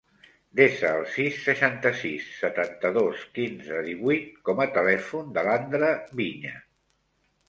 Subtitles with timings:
[0.59, 5.91] Desa el sis, seixanta-sis, setanta-dos, quinze, divuit com a telèfon de l'Andra
[6.23, 6.55] Viña.